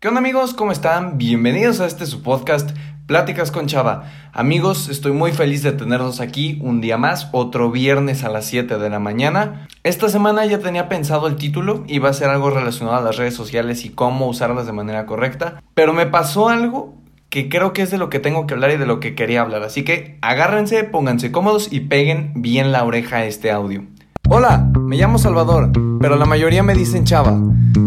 [0.00, 0.54] ¿Qué onda amigos?
[0.54, 1.18] ¿Cómo están?
[1.18, 2.70] Bienvenidos a este su podcast
[3.04, 4.04] Pláticas con Chava.
[4.32, 8.78] Amigos, estoy muy feliz de tenerlos aquí un día más, otro viernes a las 7
[8.78, 9.68] de la mañana.
[9.82, 13.34] Esta semana ya tenía pensado el título, iba a ser algo relacionado a las redes
[13.34, 16.94] sociales y cómo usarlas de manera correcta, pero me pasó algo
[17.28, 19.42] que creo que es de lo que tengo que hablar y de lo que quería
[19.42, 23.84] hablar, así que agárrense, pónganse cómodos y peguen bien la oreja a este audio.
[24.30, 27.38] Hola, me llamo Salvador, pero la mayoría me dicen Chava.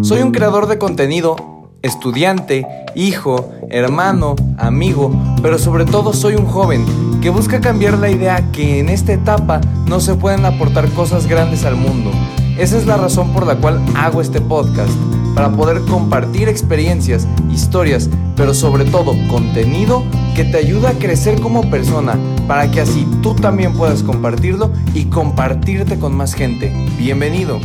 [0.02, 1.53] Soy un creador de contenido
[1.84, 2.66] estudiante,
[2.96, 6.86] hijo, hermano, amigo, pero sobre todo soy un joven
[7.22, 11.66] que busca cambiar la idea que en esta etapa no se pueden aportar cosas grandes
[11.66, 12.10] al mundo.
[12.58, 14.94] Esa es la razón por la cual hago este podcast,
[15.36, 20.04] para poder compartir experiencias, historias, pero sobre todo contenido
[20.36, 25.06] que te ayuda a crecer como persona, para que así tú también puedas compartirlo y
[25.06, 26.72] compartirte con más gente.
[26.98, 27.60] Bienvenido.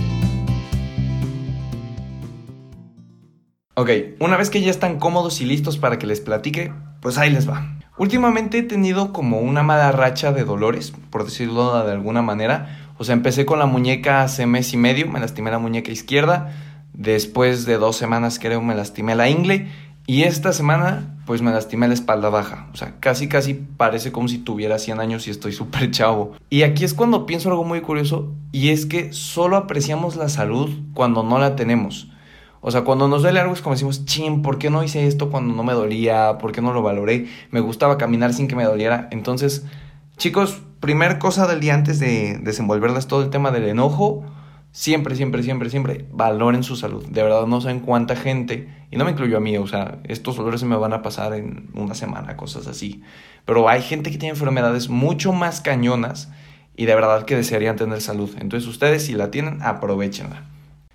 [3.80, 7.30] Ok, una vez que ya están cómodos y listos para que les platique, pues ahí
[7.30, 7.76] les va.
[7.96, 12.90] Últimamente he tenido como una mala racha de dolores, por decirlo de alguna manera.
[12.98, 16.52] O sea, empecé con la muñeca hace mes y medio, me lastimé la muñeca izquierda.
[16.92, 19.68] Después de dos semanas creo me lastimé la ingle.
[20.08, 22.66] Y esta semana pues me lastimé la espalda baja.
[22.72, 26.34] O sea, casi casi parece como si tuviera 100 años y estoy súper chavo.
[26.50, 30.68] Y aquí es cuando pienso algo muy curioso y es que solo apreciamos la salud
[30.94, 32.08] cuando no la tenemos.
[32.60, 35.30] O sea, cuando nos duele algo es como decimos, ching, ¿por qué no hice esto
[35.30, 36.38] cuando no me dolía?
[36.38, 37.26] ¿Por qué no lo valoré?
[37.50, 39.08] Me gustaba caminar sin que me doliera.
[39.12, 39.64] Entonces,
[40.16, 44.24] chicos, primer cosa del día antes de desenvolverles todo el tema del enojo,
[44.72, 47.04] siempre, siempre, siempre, siempre valoren su salud.
[47.06, 50.36] De verdad, no saben cuánta gente, y no me incluyo a mí, o sea, estos
[50.36, 53.02] dolores se me van a pasar en una semana, cosas así.
[53.44, 56.30] Pero hay gente que tiene enfermedades mucho más cañonas
[56.76, 58.30] y de verdad que desearían tener salud.
[58.38, 60.44] Entonces, ustedes, si la tienen, aprovechenla.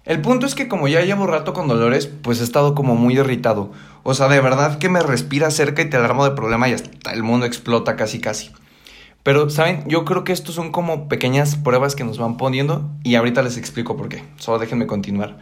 [0.06, 3.18] El punto es que como ya llevo rato con dolores, pues he estado como muy
[3.18, 3.72] irritado.
[4.04, 7.14] O sea, de verdad que me respira cerca y te alarmo de problema y hasta
[7.14, 8.52] el mundo explota casi casi.
[9.24, 9.86] Pero, ¿saben?
[9.88, 13.58] Yo creo que estos son como pequeñas pruebas que nos van poniendo y ahorita les
[13.58, 14.24] explico por qué.
[14.36, 15.40] Solo déjenme continuar.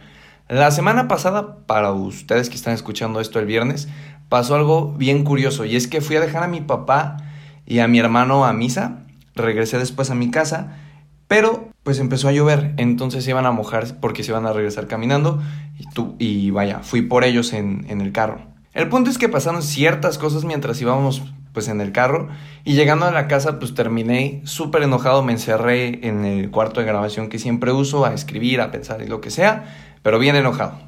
[0.48, 3.88] La semana pasada, para ustedes que están escuchando esto el viernes,
[4.28, 7.16] pasó algo bien curioso y es que fui a dejar a mi papá
[7.66, 9.00] y a mi hermano a misa,
[9.34, 10.78] regresé después a mi casa
[11.32, 14.86] pero pues empezó a llover, entonces se iban a mojar porque se iban a regresar
[14.86, 15.42] caminando
[15.78, 18.42] y, tú, y vaya, fui por ellos en, en el carro.
[18.72, 21.22] El punto es que pasaron ciertas cosas mientras íbamos
[21.52, 22.28] pues en el carro
[22.64, 26.86] y llegando a la casa pues terminé súper enojado, me encerré en el cuarto de
[26.86, 29.64] grabación que siempre uso a escribir, a pensar y lo que sea,
[30.02, 30.78] pero bien enojado.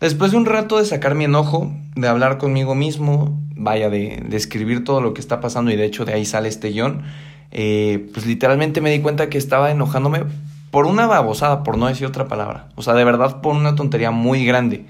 [0.00, 4.84] Después de un rato de sacar mi enojo, de hablar conmigo mismo, vaya, de, escribir
[4.84, 7.02] todo lo que está pasando y de hecho de ahí sale este guion,
[7.50, 10.24] eh, pues literalmente me di cuenta que estaba enojándome
[10.70, 12.68] por una babosada, por no decir otra palabra.
[12.74, 14.84] O sea, de verdad por una tontería muy grande.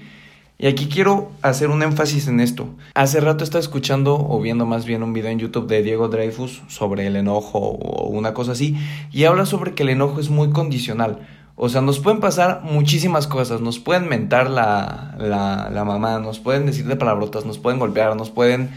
[0.61, 2.67] Y aquí quiero hacer un énfasis en esto.
[2.93, 6.63] Hace rato estaba escuchando o viendo más bien un video en YouTube de Diego Dreyfus
[6.67, 8.75] sobre el enojo o una cosa así.
[9.13, 11.25] Y habla sobre que el enojo es muy condicional.
[11.55, 13.61] O sea, nos pueden pasar muchísimas cosas.
[13.61, 18.17] Nos pueden mentar la, la, la mamá, nos pueden decir de palabrotas, nos pueden golpear,
[18.17, 18.69] nos pueden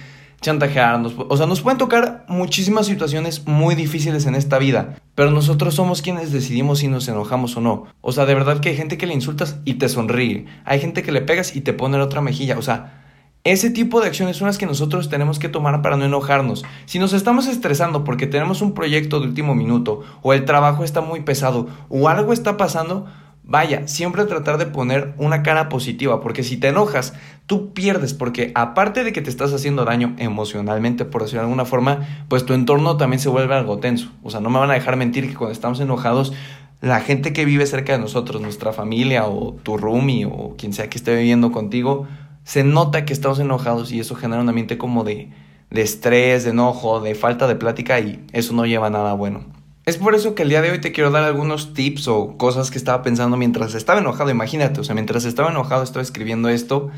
[0.43, 1.15] chantajearnos.
[1.17, 6.03] O sea, nos pueden tocar muchísimas situaciones muy difíciles en esta vida, pero nosotros somos
[6.03, 7.87] quienes decidimos si nos enojamos o no.
[8.03, 10.45] O sea, de verdad que hay gente que le insultas y te sonríe.
[10.65, 12.59] Hay gente que le pegas y te pone la otra mejilla.
[12.59, 13.03] O sea,
[13.45, 16.65] ese tipo de acciones son las que nosotros tenemos que tomar para no enojarnos.
[16.85, 21.01] Si nos estamos estresando porque tenemos un proyecto de último minuto, o el trabajo está
[21.01, 23.07] muy pesado, o algo está pasando,
[23.45, 27.13] Vaya, siempre tratar de poner una cara positiva, porque si te enojas,
[27.47, 31.65] tú pierdes, porque aparte de que te estás haciendo daño emocionalmente, por decirlo de alguna
[31.65, 34.13] forma, pues tu entorno también se vuelve algo tenso.
[34.23, 36.33] O sea, no me van a dejar mentir que cuando estamos enojados,
[36.81, 40.89] la gente que vive cerca de nosotros, nuestra familia o tu roomie o quien sea
[40.89, 42.07] que esté viviendo contigo,
[42.45, 45.31] se nota que estamos enojados y eso genera un ambiente como de,
[45.71, 49.62] de estrés, de enojo, de falta de plática y eso no lleva a nada bueno.
[49.85, 52.71] Es por eso que el día de hoy te quiero dar algunos tips o cosas
[52.71, 54.31] que estaba pensando mientras estaba enojado.
[54.31, 56.91] Imagínate, o sea, mientras estaba enojado estaba escribiendo esto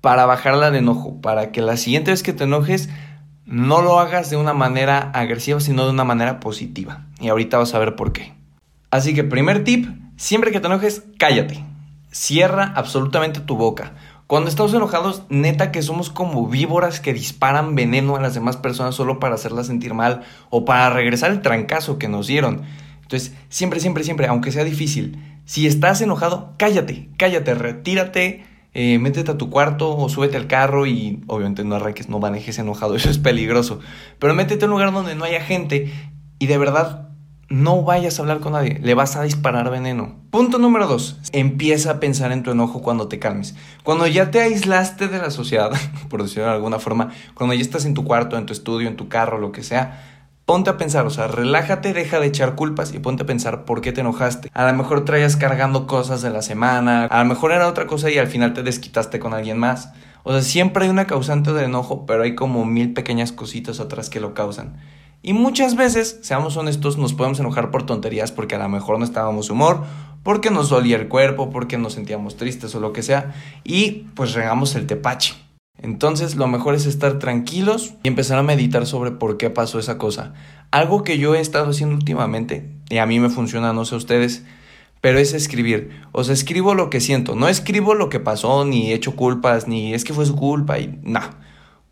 [0.00, 2.88] para bajarla de enojo, para que la siguiente vez que te enojes
[3.44, 7.04] no lo hagas de una manera agresiva, sino de una manera positiva.
[7.20, 8.32] Y ahorita vas a ver por qué.
[8.90, 11.62] Así que primer tip, siempre que te enojes, cállate.
[12.10, 13.92] Cierra absolutamente tu boca.
[14.32, 18.94] Cuando estamos enojados, neta que somos como víboras que disparan veneno a las demás personas
[18.94, 22.62] solo para hacerlas sentir mal o para regresar el trancazo que nos dieron.
[23.02, 28.42] Entonces, siempre, siempre, siempre, aunque sea difícil, si estás enojado, cállate, cállate, retírate,
[28.72, 32.58] eh, métete a tu cuarto o súbete al carro y obviamente no arranques, no manejes
[32.58, 33.80] enojado, eso es peligroso.
[34.18, 35.92] Pero métete a un lugar donde no haya gente
[36.38, 37.11] y de verdad
[37.52, 40.14] no vayas a hablar con nadie, le vas a disparar veneno.
[40.30, 43.54] Punto número dos, empieza a pensar en tu enojo cuando te calmes.
[43.82, 45.70] Cuando ya te aislaste de la sociedad,
[46.08, 48.96] por decirlo de alguna forma, cuando ya estás en tu cuarto, en tu estudio, en
[48.96, 50.02] tu carro, lo que sea,
[50.46, 53.82] ponte a pensar, o sea, relájate, deja de echar culpas y ponte a pensar por
[53.82, 54.50] qué te enojaste.
[54.54, 58.10] A lo mejor traías cargando cosas de la semana, a lo mejor era otra cosa
[58.10, 59.92] y al final te desquitaste con alguien más.
[60.24, 64.08] O sea, siempre hay una causante de enojo, pero hay como mil pequeñas cositas otras
[64.08, 64.78] que lo causan.
[65.22, 69.04] Y muchas veces, seamos honestos, nos podemos enojar por tonterías porque a lo mejor no
[69.04, 69.84] estábamos humor,
[70.24, 73.32] porque nos dolía el cuerpo, porque nos sentíamos tristes o lo que sea,
[73.62, 75.34] y pues regamos el tepache.
[75.78, 79.96] Entonces lo mejor es estar tranquilos y empezar a meditar sobre por qué pasó esa
[79.96, 80.34] cosa.
[80.72, 84.44] Algo que yo he estado haciendo últimamente, y a mí me funciona, no sé ustedes,
[85.00, 85.90] pero es escribir.
[86.12, 87.34] O sea, escribo lo que siento.
[87.34, 90.98] No escribo lo que pasó, ni echo culpas, ni es que fue su culpa, y
[91.02, 91.38] nada.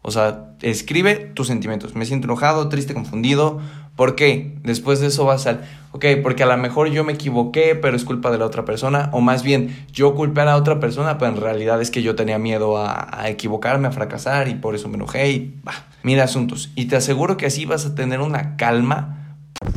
[0.02, 1.94] O sea, escribe tus sentimientos.
[1.94, 3.60] Me siento enojado, triste, confundido.
[3.96, 4.56] ¿Por qué?
[4.62, 5.62] Después de eso vas al,
[5.92, 9.10] ok, porque a lo mejor yo me equivoqué, pero es culpa de la otra persona.
[9.12, 12.14] O más bien, yo culpé a la otra persona, pero en realidad es que yo
[12.14, 16.70] tenía miedo a, equivocarme, a fracasar y por eso me enojé y bah, mira asuntos.
[16.76, 19.36] Y te aseguro que así vas a tener una calma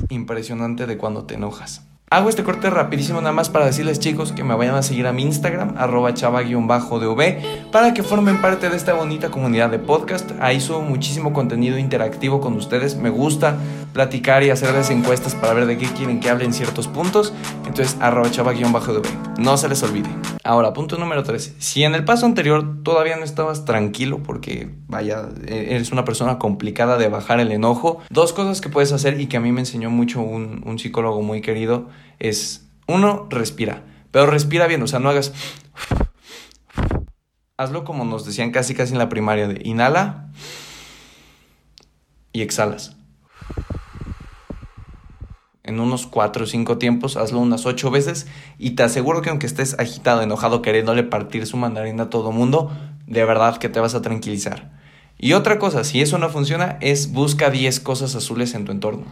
[0.10, 1.86] impresionante de cuando te enojas.
[2.14, 5.14] Hago este corte rapidísimo nada más para decirles chicos que me vayan a seguir a
[5.14, 10.30] mi Instagram, arroba chava-dv, para que formen parte de esta bonita comunidad de podcast.
[10.40, 12.98] Ahí subo muchísimo contenido interactivo con ustedes.
[12.98, 13.58] Me gusta
[13.94, 17.34] platicar y hacerles encuestas para ver de qué quieren que hablen ciertos puntos.
[17.66, 19.08] Entonces, arroba chava-dv.
[19.40, 20.10] No se les olvide.
[20.44, 21.56] Ahora, punto número 3.
[21.58, 26.38] Si en el paso anterior todavía no estabas tranquilo porque, vaya, e-, eres una persona
[26.38, 29.62] complicada de bajar el enojo, dos cosas que puedes hacer y que a mí me
[29.62, 31.88] enseñó mucho un psicólogo muy querido
[32.20, 35.34] es, uno, respira, pero respira bien, o sea, no hagas...
[37.56, 40.32] Hazlo como nos decían casi casi en la primaria, de inhala
[42.32, 42.98] y exhalas.
[45.64, 48.28] En unos cuatro o cinco tiempos, hazlo unas ocho veces
[48.58, 52.72] y te aseguro que aunque estés agitado, enojado, queriéndole partir su mandarina a todo mundo,
[53.08, 54.72] de verdad que te vas a tranquilizar.
[55.18, 59.06] Y otra cosa, si eso no funciona, es busca 10 cosas azules en tu entorno.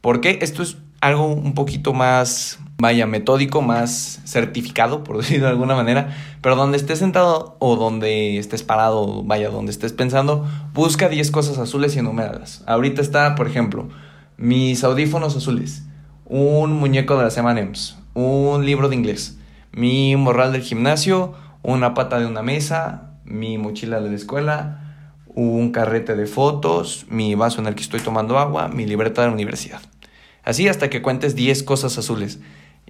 [0.00, 0.40] ¿Por qué?
[0.42, 6.16] Esto es algo un poquito más, vaya, metódico, más certificado, por decirlo de alguna manera,
[6.42, 11.58] pero donde estés sentado o donde estés parado, vaya, donde estés pensando, busca 10 cosas
[11.58, 12.62] azules y enuméralas.
[12.66, 13.88] Ahorita está, por ejemplo,
[14.36, 15.84] mis audífonos azules,
[16.24, 19.38] un muñeco de las M&M's, un libro de inglés,
[19.72, 24.84] mi morral del gimnasio, una pata de una mesa, mi mochila de la escuela,
[25.26, 29.28] un carrete de fotos, mi vaso en el que estoy tomando agua, mi libreta de
[29.28, 29.80] la universidad.
[30.48, 32.40] Así hasta que cuentes 10 cosas azules.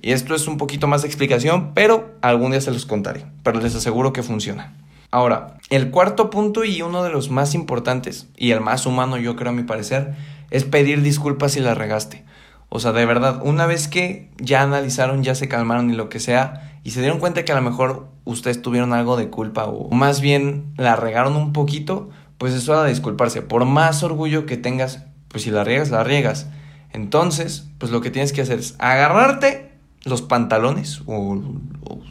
[0.00, 3.26] Y esto es un poquito más de explicación, pero algún día se los contaré.
[3.43, 4.76] Pero les aseguro que funciona.
[5.10, 9.34] Ahora, el cuarto punto y uno de los más importantes, y el más humano yo
[9.34, 10.14] creo a mi parecer,
[10.52, 12.25] es pedir disculpas si la regaste.
[12.69, 16.20] O sea, de verdad, una vez que ya analizaron, ya se calmaron y lo que
[16.20, 19.90] sea, y se dieron cuenta que a lo mejor ustedes tuvieron algo de culpa o
[19.90, 22.08] más bien la regaron un poquito,
[22.38, 23.43] pues es hora de disculparse.
[23.43, 26.46] Por más orgullo que tengas, pues si la riegas, la riegas.
[26.93, 29.73] Entonces, pues lo que tienes que hacer es agarrarte
[30.05, 31.38] los pantalones, o,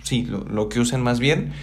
[0.04, 1.54] sí, lo, que usen más bien,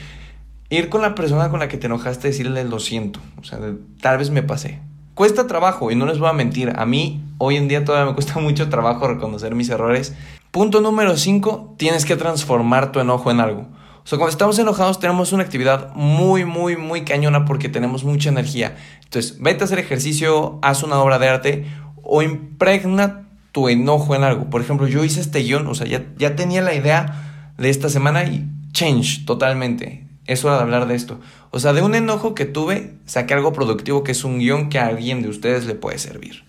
[0.71, 3.59] ir con la persona con la que te enojaste, decirle lo siento, o sea,
[4.01, 4.81] tal vez me pasé.
[5.15, 8.15] Cuesta trabajo y no les voy a mentir, a mí hoy en día todavía me
[8.15, 10.15] cuesta mucho trabajo reconocer mis errores.
[10.51, 13.69] Punto número 5, tienes que transformar tu enojo en algo.
[14.05, 18.29] O sea, cuando estamos enojados tenemos una actividad muy, muy, muy cañona porque tenemos mucha
[18.29, 18.77] energía.
[19.03, 21.67] Entonces, vete a hacer ejercicio, haz una obra de arte
[22.05, 24.51] o impregna tu enojo en algo.
[24.51, 27.89] Por ejemplo, yo hice este guion, o sea, ya, ya tenía la idea de esta
[27.89, 30.07] semana y change totalmente.
[30.27, 31.21] Es hora de hablar de esto.
[31.51, 34.79] O sea, de un enojo que tuve, saqué algo productivo que es un guion que
[34.79, 36.45] a alguien de ustedes le puede servir.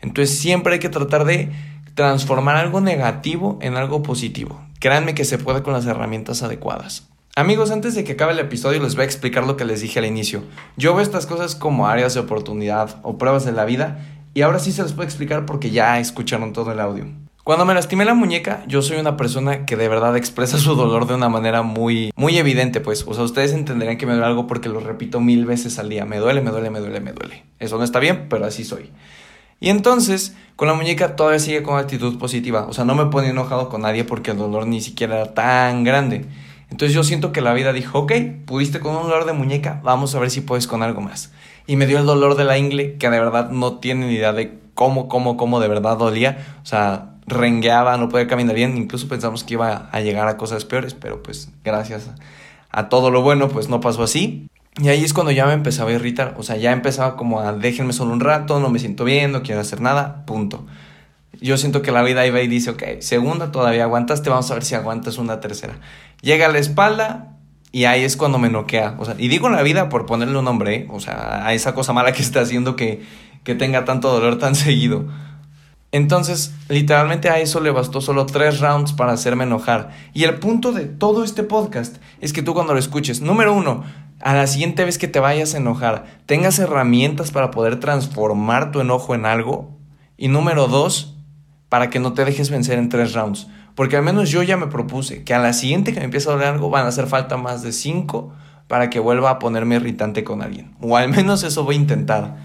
[0.00, 1.50] Entonces siempre hay que tratar de
[1.94, 4.60] transformar algo negativo en algo positivo.
[4.80, 7.08] Créanme que se puede con las herramientas adecuadas.
[7.36, 9.98] Amigos, antes de que acabe el episodio les voy a explicar lo que les dije
[9.98, 10.42] al inicio.
[10.76, 13.98] Yo veo estas cosas como áreas de oportunidad o pruebas de la vida
[14.32, 17.06] y ahora sí se les puedo explicar porque ya escucharon todo el audio.
[17.42, 21.06] Cuando me lastimé la muñeca, yo soy una persona que de verdad expresa su dolor
[21.06, 23.04] de una manera muy, muy evidente, pues.
[23.08, 26.04] O sea, ustedes entenderían que me duele algo porque lo repito mil veces al día.
[26.04, 27.44] Me duele, me duele, me duele, me duele.
[27.58, 28.90] Eso no está bien, pero así soy.
[29.58, 32.66] Y entonces, con la muñeca todavía sigue con actitud positiva.
[32.68, 35.82] O sea, no me pone enojado con nadie porque el dolor ni siquiera era tan
[35.82, 36.26] grande.
[36.70, 38.12] Entonces yo siento que la vida dijo, ok,
[38.44, 41.32] pudiste con un dolor de muñeca, vamos a ver si puedes con algo más
[41.70, 44.32] y me dio el dolor de la ingle que de verdad no tiene ni idea
[44.32, 46.44] de cómo, cómo, cómo de verdad dolía.
[46.64, 50.64] O sea, rengueaba, no podía caminar bien, incluso pensamos que iba a llegar a cosas
[50.64, 52.10] peores, pero pues gracias
[52.70, 54.48] a todo lo bueno, pues no pasó así.
[54.82, 57.52] Y ahí es cuando ya me empezaba a irritar, o sea, ya empezaba como a
[57.52, 60.66] déjenme solo un rato, no me siento bien, no quiero hacer nada, punto.
[61.40, 64.64] Yo siento que la vida iba y dice, ok, segunda todavía aguantaste, vamos a ver
[64.64, 65.74] si aguantas una tercera.
[66.20, 67.36] Llega a la espalda
[67.72, 68.96] y ahí es cuando me noquea.
[68.98, 71.92] O sea, y digo la vida por ponerle un nombre, o sea, a esa cosa
[71.92, 73.02] mala que está haciendo que,
[73.44, 75.06] que tenga tanto dolor tan seguido.
[75.92, 79.90] Entonces, literalmente a eso le bastó solo tres rounds para hacerme enojar.
[80.14, 83.82] Y el punto de todo este podcast es que tú cuando lo escuches, número uno,
[84.20, 88.80] a la siguiente vez que te vayas a enojar, tengas herramientas para poder transformar tu
[88.80, 89.76] enojo en algo.
[90.16, 91.16] Y número dos,
[91.68, 93.48] para que no te dejes vencer en tres rounds.
[93.80, 96.32] Porque al menos yo ya me propuse que a la siguiente que me empiece a
[96.32, 98.30] doler algo van a hacer falta más de cinco
[98.68, 100.74] para que vuelva a ponerme irritante con alguien.
[100.82, 102.36] O al menos eso voy a intentar.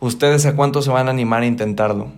[0.00, 2.10] ¿Ustedes a cuánto se van a animar a intentarlo?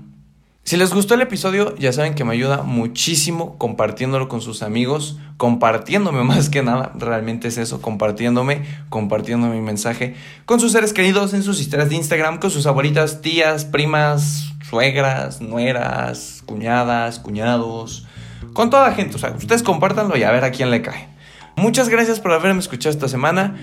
[0.63, 5.19] Si les gustó el episodio, ya saben que me ayuda muchísimo compartiéndolo con sus amigos,
[5.37, 11.35] compartiéndome más que nada, realmente es eso, compartiéndome, compartiendo mi mensaje con sus seres queridos
[11.35, 18.07] en sus historias de Instagram, con sus abuelitas, tías, primas, suegras, nueras, cuñadas, cuñados,
[18.53, 19.17] con toda la gente.
[19.17, 21.09] O sea, ustedes compártanlo y a ver a quién le cae.
[21.57, 23.57] Muchas gracias por haberme escuchado esta semana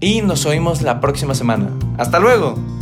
[0.00, 1.68] y nos oímos la próxima semana.
[1.98, 2.79] Hasta luego.